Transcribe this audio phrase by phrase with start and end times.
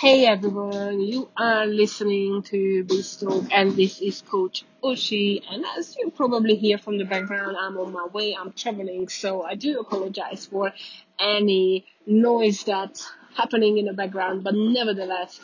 [0.00, 5.42] Hey everyone, you are listening to Talk, and this is Coach Oshi.
[5.50, 9.42] And as you probably hear from the background, I'm on my way, I'm traveling, so
[9.42, 10.72] I do apologize for
[11.18, 15.40] any noise that's happening in the background, but nevertheless,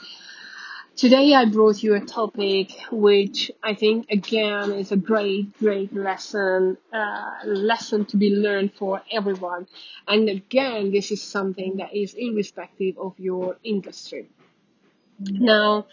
[0.97, 6.79] Today I brought you a topic which I think again is a great, great lesson,
[6.93, 9.67] uh, lesson to be learned for everyone.
[10.07, 14.29] And again, this is something that is irrespective of your industry.
[15.19, 15.87] Now,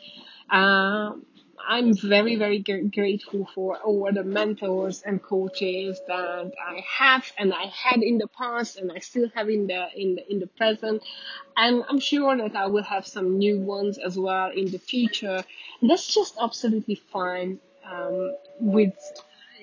[0.49, 1.25] um,
[1.67, 7.65] I'm very, very grateful for all the mentors and coaches that I have and I
[7.67, 11.03] had in the past and I still have in the in the in the present.
[11.57, 15.43] And I'm sure that I will have some new ones as well in the future.
[15.81, 18.95] That's just absolutely fine um, with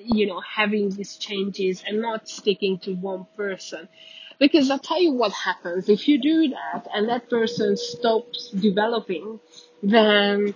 [0.05, 3.89] you know having these changes and not sticking to one person.
[4.39, 9.41] Because I'll tell you what happens if you do that and that person stops developing,
[9.83, 10.55] then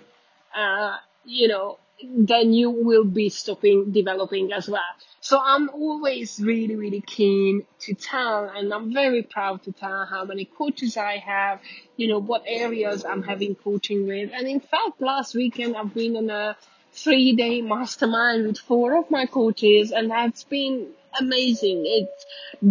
[0.55, 4.83] uh, you know, then you will be stopping developing as well.
[5.21, 10.25] So I'm always really, really keen to tell, and I'm very proud to tell how
[10.25, 11.61] many coaches I have,
[11.97, 14.31] you know, what areas I'm having coaching with.
[14.35, 16.57] And in fact, last weekend I've been on a
[16.93, 20.89] three day mastermind with four of my coaches, and that's been
[21.21, 21.85] amazing.
[21.87, 22.09] It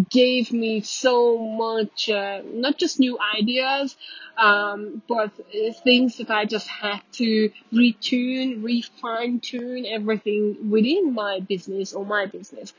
[0.09, 3.95] gave me so much, uh, not just new ideas,
[4.37, 5.31] um, but
[5.83, 12.25] things that I just had to retune, refine tune everything within my business or my
[12.25, 12.73] business.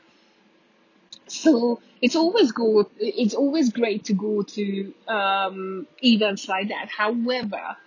[1.27, 6.89] So it's always go, it's always great to go to um, events like that.
[6.89, 7.77] However,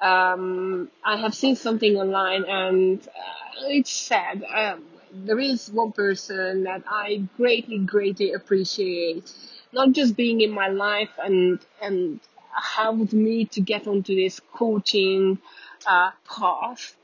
[0.00, 4.44] um, I have seen something online and uh, it's sad.
[4.44, 9.32] Um, there is one person that I greatly, greatly appreciate,
[9.72, 12.20] not just being in my life and and
[12.52, 15.38] helped me to get onto this coaching
[15.86, 16.96] uh, path,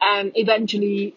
[0.00, 1.14] and eventually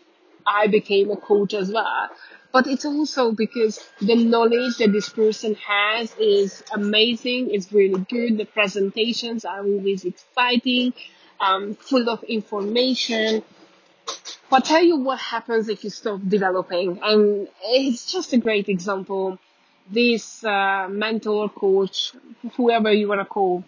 [0.47, 2.09] I became a coach as well.
[2.51, 7.53] But it's also because the knowledge that this person has is amazing.
[7.53, 8.37] It's really good.
[8.37, 10.93] The presentations are always exciting,
[11.39, 13.43] um, full of information.
[14.49, 16.99] But tell you what happens if you stop developing.
[17.03, 19.37] And it's just a great example.
[19.91, 22.13] This uh, mentor, coach,
[22.55, 23.63] whoever you want to call,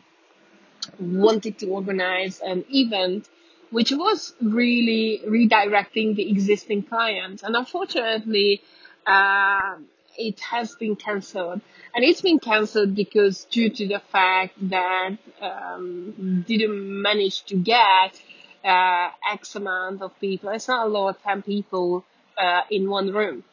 [0.99, 3.27] wanted to organize an event
[3.71, 7.43] which was really redirecting the existing clients.
[7.43, 8.61] And unfortunately,
[9.07, 9.75] uh,
[10.17, 11.61] it has been cancelled.
[11.95, 18.21] And it's been cancelled because due to the fact that um, didn't manage to get
[18.63, 20.49] uh, X amount of people.
[20.49, 22.05] It's not a lot, 10 people
[22.37, 23.43] uh, in one room.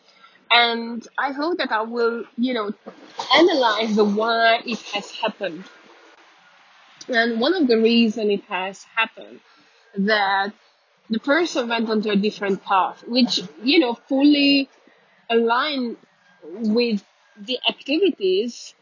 [0.51, 2.73] And I hope that I will, you know,
[3.35, 5.65] analyze the why it has happened
[7.09, 9.41] and one of the reason it has happened
[9.99, 10.53] that
[11.11, 14.69] the person went onto a different path, which, you know, fully
[15.31, 15.97] aligned
[16.43, 17.05] with
[17.41, 18.75] the activities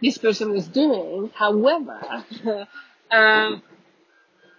[0.00, 1.30] this person was doing.
[1.34, 2.24] However,
[3.10, 3.62] um,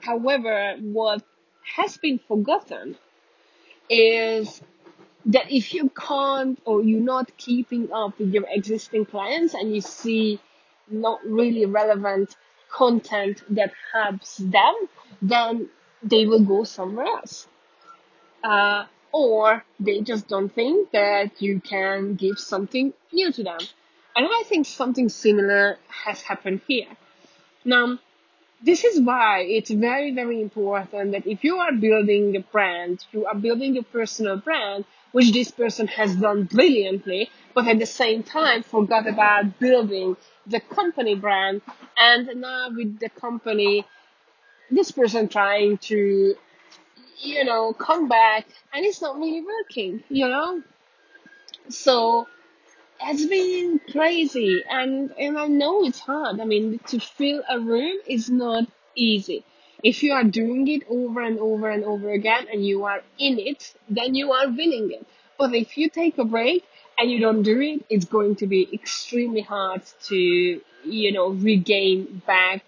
[0.01, 1.23] however, what
[1.75, 2.97] has been forgotten
[3.89, 4.61] is
[5.25, 9.81] that if you can't or you're not keeping up with your existing clients and you
[9.81, 10.39] see
[10.89, 12.35] not really relevant
[12.69, 14.73] content that helps them,
[15.21, 15.69] then
[16.03, 17.47] they will go somewhere else.
[18.43, 23.59] Uh, or they just don't think that you can give something new to them.
[24.15, 26.87] And I think something similar has happened here.
[27.63, 27.99] Now,
[28.61, 33.25] this is why it's very, very important that if you are building a brand, you
[33.25, 38.23] are building a personal brand, which this person has done brilliantly, but at the same
[38.23, 40.15] time forgot about building
[40.47, 41.61] the company brand.
[41.97, 43.85] And now with the company,
[44.71, 46.35] this person trying to,
[47.19, 50.61] you know, come back and it's not really working, you know?
[51.69, 52.27] So
[53.01, 56.39] it's been crazy and and I know it's hard.
[56.39, 58.65] I mean, to fill a room is not
[58.95, 59.43] easy.
[59.83, 63.37] If you are doing it over and over and over again and you are in
[63.39, 65.05] it, then you are winning it.
[65.37, 66.63] But if you take a break
[66.97, 70.15] and you don't do it, it's going to be extremely hard to,
[70.85, 72.63] you know, regain back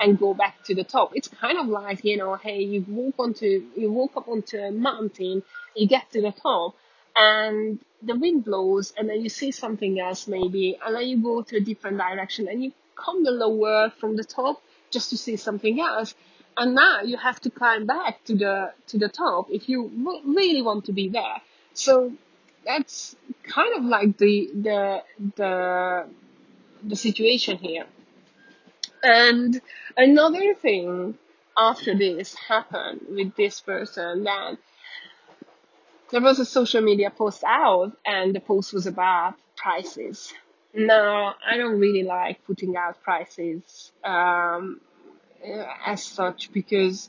[0.00, 1.12] and go back to the top.
[1.14, 4.70] It's kind of like, you know, hey, you walk onto, you walk up onto a
[4.70, 5.42] mountain,
[5.76, 6.74] you get to the top,
[7.14, 11.42] and the wind blows and then you see something else maybe and then you go
[11.42, 15.36] to a different direction and you come the lower from the top just to see
[15.36, 16.14] something else.
[16.56, 19.90] And now you have to climb back to the to the top if you
[20.24, 21.40] really want to be there.
[21.74, 22.12] So
[22.64, 25.02] that's kind of like the the
[25.36, 26.06] the
[26.82, 27.86] the situation here
[29.02, 29.60] and
[29.96, 31.16] another thing
[31.56, 34.56] after this happened with this person that
[36.10, 40.32] there was a social media post out and the post was about prices.
[40.74, 44.80] Now, I don't really like putting out prices um,
[45.86, 47.08] as such because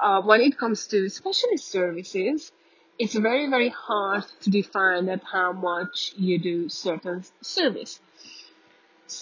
[0.00, 2.52] uh, when it comes to specialist services,
[2.98, 8.00] it's very, very hard to define at how much you do certain service.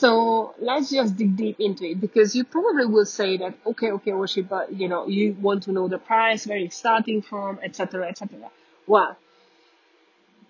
[0.01, 4.13] So let's just dig deep into it because you probably will say that okay, okay,
[4.13, 8.07] Oshi, but you know you want to know the price, where it's starting from, etc.,
[8.07, 8.49] etc.
[8.87, 9.17] Well,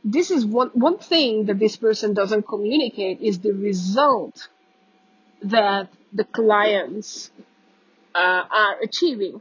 [0.05, 4.49] this is one one thing that this person doesn't communicate is the result
[5.41, 7.31] that the clients
[8.15, 9.41] uh, are achieving,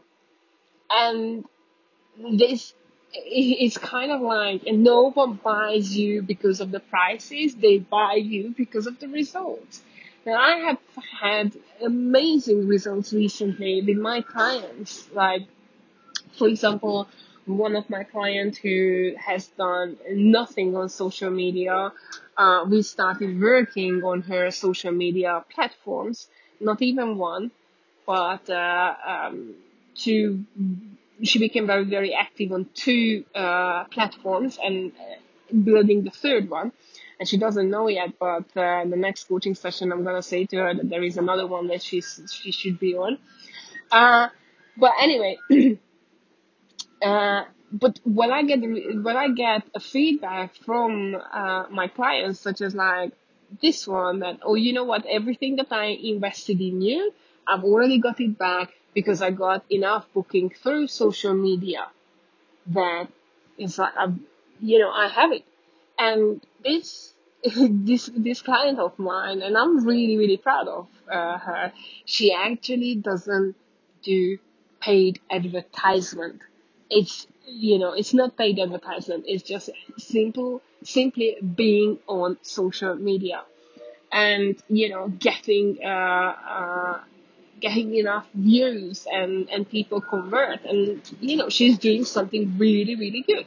[0.90, 1.44] and
[2.32, 2.74] this
[3.14, 8.54] it's kind of like no one buys you because of the prices they buy you
[8.56, 9.82] because of the results
[10.28, 10.80] now i have
[11.22, 15.08] had amazing results recently with my clients.
[15.14, 15.44] Like
[16.38, 17.08] for example
[17.46, 21.92] one of my clients who has done nothing on social media
[22.38, 26.28] uh, we started working on her social media platforms.
[26.60, 27.52] Not even one
[28.06, 29.56] but uh, um,
[30.04, 30.44] to
[31.24, 36.72] she became very very active on two uh, platforms and uh, building the third one
[37.20, 40.58] and she doesn't know yet but uh, the next coaching session i'm to say to
[40.58, 43.18] her that there is another one that she's she should be on.
[43.92, 44.30] Uh,
[44.78, 45.38] but anyway
[47.02, 52.62] uh, but when i get when i get a feedback from uh, my clients such
[52.62, 53.12] as like
[53.62, 55.06] this one that oh you know what?
[55.06, 57.14] Everything that i invested in you
[57.48, 61.88] i've already got it back because i got enough booking through social media
[62.68, 63.08] that
[63.58, 64.26] it's like I'm,
[64.60, 65.44] you know I have it,
[65.98, 67.14] and this
[67.46, 71.74] this this client of mine, and I'm really really proud of uh, her.
[72.06, 73.56] She actually doesn't
[74.04, 74.38] do
[74.82, 76.42] paid advertisement.
[76.90, 79.26] It's you know it's not paid advertisement.
[79.28, 83.44] It's just simple simply being on social media
[84.12, 87.00] and you know getting uh, uh,
[87.60, 93.24] getting enough views and and people convert and you know she's doing something really really
[93.28, 93.46] good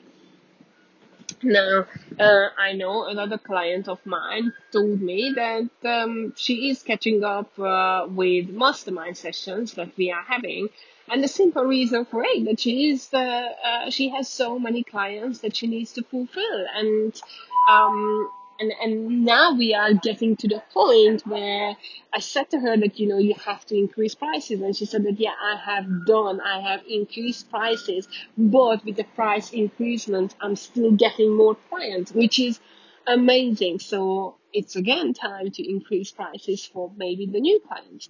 [1.43, 1.87] now
[2.19, 7.59] uh, i know another client of mine told me that um, she is catching up
[7.59, 10.69] uh, with mastermind sessions that we are having.
[11.09, 14.85] And the simple reason for it that she is uh, uh, she has so many
[14.85, 16.67] clients that she needs to fulfill.
[16.75, 17.21] And
[17.69, 21.77] um, and and now we are getting to the point where
[22.13, 25.05] I said to her that you know you have to increase prices, and she said
[25.05, 30.57] that yeah I have done, I have increased prices, but with the price increasement, I'm
[30.57, 32.61] still getting more clients, which is
[33.07, 33.79] amazing.
[33.79, 38.09] So it's again time to increase prices for maybe the new clients.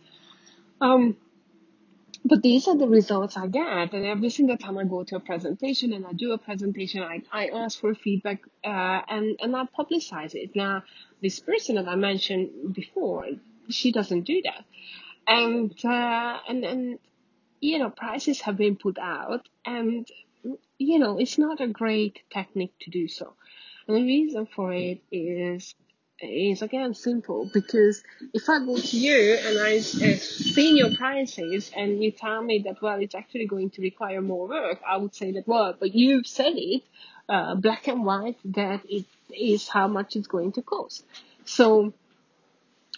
[0.81, 1.17] Um,
[2.25, 3.94] but these are the results I get.
[3.94, 7.22] And every single time I go to a presentation and I do a presentation, I,
[7.32, 10.55] I ask for feedback uh, and, and I publicize it.
[10.55, 10.84] Now,
[11.22, 13.26] this person that I mentioned before,
[13.69, 14.64] she doesn't do that.
[15.26, 16.99] And, uh, and, and,
[17.61, 20.06] you know, prices have been put out and,
[20.78, 23.34] you know, it's not a great technique to do so.
[23.87, 25.75] And the reason for it is
[26.22, 28.02] is again simple because
[28.34, 32.61] if I go to you and I uh, see your prices and you tell me
[32.67, 35.95] that well it's actually going to require more work, I would say that well, but
[35.95, 36.83] you've said it
[37.28, 41.04] uh, black and white that it is how much it's going to cost.
[41.45, 41.92] So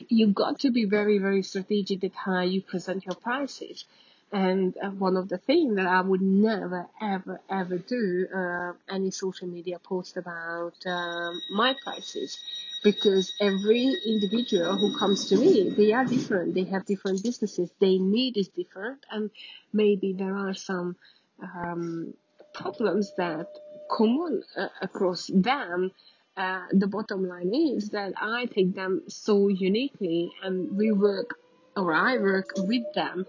[0.09, 3.85] you've got to be very very strategic at how you present your prices.
[4.33, 9.11] And uh, one of the things that I would never, ever, ever do uh, any
[9.11, 12.39] social media post about um, my prices,
[12.83, 16.55] because every individual who comes to me, they are different.
[16.55, 17.71] They have different businesses.
[17.81, 19.31] Their need is different, and
[19.73, 20.97] maybe there are some
[21.43, 22.15] um,
[22.55, 23.47] problems that
[23.91, 25.93] common uh, across them.
[26.37, 31.35] Uh, the bottom line is that I take them so uniquely, and we work,
[31.77, 33.27] or I work with them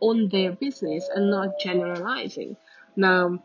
[0.00, 2.56] on their business and not generalizing.
[2.96, 3.42] Now,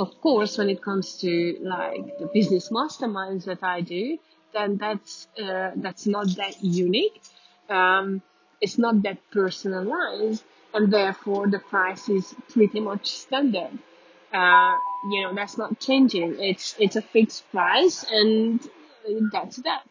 [0.00, 4.18] of course, when it comes to like the business masterminds that I do,
[4.54, 7.20] then that's uh, that's not that unique.
[7.68, 8.22] Um,
[8.62, 10.42] it's not that personalized,
[10.72, 13.78] and therefore the price is pretty much standard.
[14.32, 14.76] Uh,
[15.10, 16.36] you know, that's not changing.
[16.40, 18.58] It's it's a fixed price, and
[19.32, 19.82] that's that.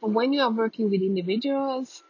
[0.00, 2.04] But when you are working with individuals,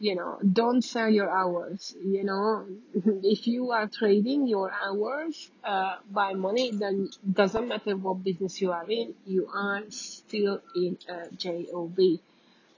[0.00, 2.66] you know don't sell your hours you know.
[3.22, 8.72] If you are trading your hours uh, by money then doesn't matter what business you
[8.72, 11.98] are in you are still in a job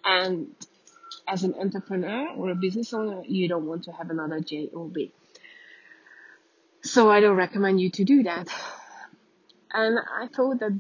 [0.04, 0.48] and
[1.28, 4.96] as an entrepreneur or a business owner you don't want to have another job
[6.82, 8.48] So I don't recommend you to do that.
[9.72, 10.78] And I thought that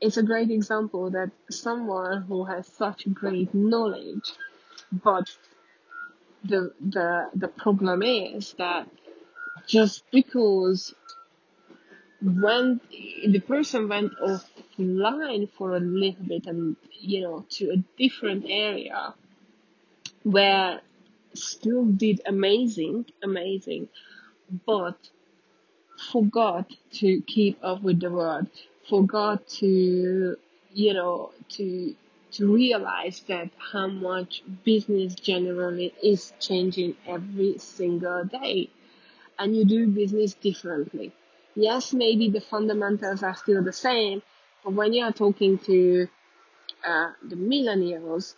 [0.00, 4.32] it's a great example that someone who has such great knowledge,
[4.92, 5.28] but
[6.44, 8.88] the the the problem is that
[9.66, 10.94] just because
[12.22, 12.80] when
[13.26, 19.14] the person went offline for a little bit and you know to a different area
[20.24, 20.80] where
[21.34, 23.88] still did amazing amazing
[24.66, 24.96] but
[26.12, 28.48] forgot to keep up with the world
[28.88, 30.36] forgot to
[30.72, 31.94] you know to
[32.32, 38.70] to realize that how much business generally is changing every single day
[39.38, 41.12] and you do business differently.
[41.54, 44.22] Yes, maybe the fundamentals are still the same,
[44.64, 46.08] but when you are talking to
[46.84, 48.34] uh, the millennials,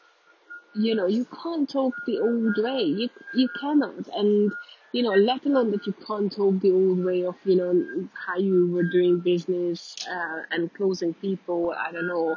[0.74, 2.82] you know, you can't talk the old way.
[2.82, 4.52] You you cannot, and
[4.92, 8.36] you know, let alone that you can't talk the old way of you know how
[8.36, 11.74] you were doing business uh, and closing people.
[11.76, 12.36] I don't know,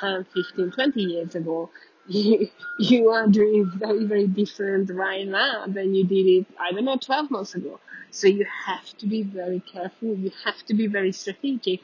[0.00, 1.70] 10, 15, 20 years ago.
[2.10, 6.86] You, you are doing very, very different right now than you did it, I don't
[6.86, 7.80] know, 12 months ago.
[8.10, 10.14] So you have to be very careful.
[10.14, 11.80] You have to be very strategic.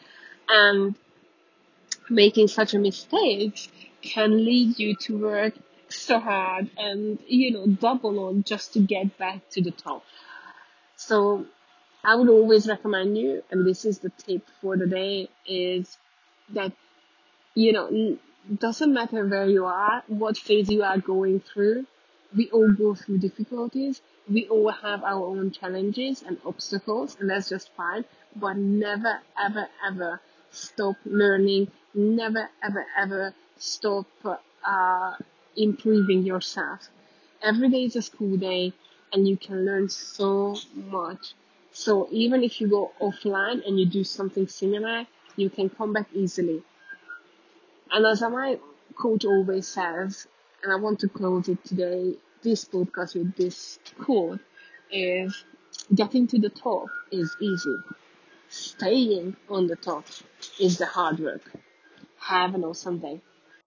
[0.49, 0.95] And
[2.09, 3.71] making such a mistake
[4.01, 5.55] can lead you to work
[5.89, 10.05] so hard and, you know, double on just to get back to the top.
[10.97, 11.45] So
[12.05, 15.97] I would always recommend you, and this is the tip for the day, is
[16.51, 16.73] that
[17.55, 18.19] you know,
[18.59, 21.87] doesn't matter where you are, what phase you are going through.
[22.37, 24.01] We all go through difficulties.
[24.29, 28.05] We all have our own challenges and obstacles, and that's just fine.
[28.35, 30.21] But never, ever, ever
[30.51, 31.71] stop learning.
[31.95, 34.07] Never, ever, ever stop
[34.65, 35.15] uh,
[35.57, 36.89] improving yourself.
[37.41, 38.73] Every day is a school day,
[39.13, 41.35] and you can learn so much.
[41.71, 45.07] So even if you go offline and you do something similar,
[45.37, 46.63] you can come back easily
[47.91, 48.59] and as my
[48.97, 50.27] coach always says,
[50.63, 54.41] and I want to close it today, this podcast with this quote,
[54.91, 55.45] is
[55.95, 57.77] getting to the top is easy.
[58.49, 60.05] Staying on the top
[60.61, 61.51] is the hard work.
[62.19, 63.21] Have an awesome day.